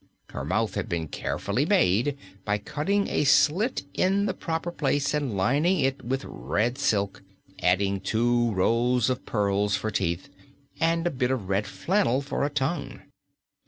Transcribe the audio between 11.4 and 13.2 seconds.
red flannel for a tongue.